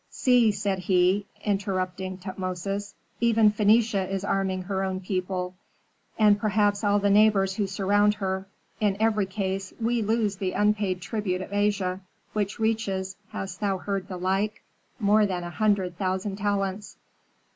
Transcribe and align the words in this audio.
"See," 0.09 0.51
said 0.51 0.79
he, 0.79 1.27
interrupting 1.45 2.17
Tutmosis, 2.17 2.95
"even 3.19 3.51
Phœnicia 3.51 4.09
is 4.09 4.23
arming 4.25 4.63
her 4.63 4.83
own 4.83 4.99
people, 4.99 5.53
and 6.17 6.39
perhaps 6.39 6.83
all 6.83 6.97
the 6.97 7.11
neighbors 7.11 7.53
who 7.57 7.67
surround 7.67 8.15
her; 8.15 8.47
in 8.79 8.97
every 8.99 9.27
case, 9.27 9.73
we 9.79 10.01
lose 10.01 10.37
the 10.37 10.53
unpaid 10.53 11.01
tribute 11.01 11.41
of 11.41 11.53
Asia, 11.53 11.99
which 12.33 12.57
reaches 12.57 13.15
hast 13.29 13.59
thou 13.59 13.77
heard 13.77 14.07
the 14.07 14.17
like? 14.17 14.63
more 14.99 15.27
than 15.27 15.43
a 15.43 15.51
hundred 15.51 15.99
thousand 15.99 16.37
talents." 16.37 16.97